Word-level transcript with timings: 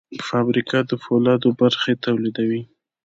فابریکه 0.27 0.79
د 0.89 0.91
فولادو 1.03 1.49
برخې 1.61 1.93
تولیدوي. 2.05 2.61